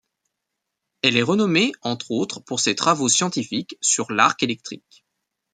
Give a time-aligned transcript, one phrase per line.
[1.03, 5.05] Elle est renommée entre autres pour ses travaux scientifiques sur l'arc électrique.